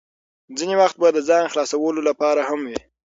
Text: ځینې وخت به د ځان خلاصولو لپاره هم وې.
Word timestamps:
ځینې 0.57 0.75
وخت 0.81 0.95
به 1.01 1.07
د 1.11 1.17
ځان 1.29 1.45
خلاصولو 1.51 2.01
لپاره 2.09 2.41
هم 2.49 2.61
وې. 2.69 2.79